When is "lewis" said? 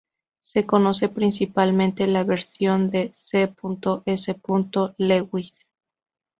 4.97-5.53